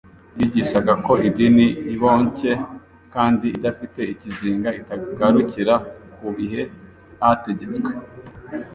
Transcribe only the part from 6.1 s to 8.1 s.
ku bihe byategetswe